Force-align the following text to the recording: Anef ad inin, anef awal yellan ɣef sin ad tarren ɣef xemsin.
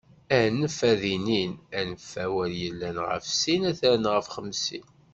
Anef 0.39 0.77
ad 0.91 1.01
inin, 1.15 1.53
anef 1.79 2.09
awal 2.25 2.51
yellan 2.61 2.97
ɣef 3.09 3.25
sin 3.39 3.61
ad 3.69 3.75
tarren 3.79 4.11
ɣef 4.13 4.27
xemsin. 4.35 4.87